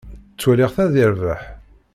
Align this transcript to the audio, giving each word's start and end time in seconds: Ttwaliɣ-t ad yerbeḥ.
Ttwaliɣ-t 0.33 0.77
ad 0.83 0.93
yerbeḥ. 0.97 1.41